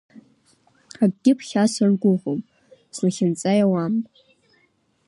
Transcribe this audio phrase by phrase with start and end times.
[1.03, 2.39] Акгьы ԥхьа саргәыӷом,
[2.95, 3.93] Слахьынҵа иауам.